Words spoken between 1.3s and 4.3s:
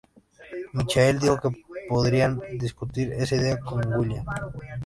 que podría discutir esa idea con will.i.am.